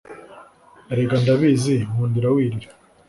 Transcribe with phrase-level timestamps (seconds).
[0.91, 2.69] erega ndabizi, nkundira wirira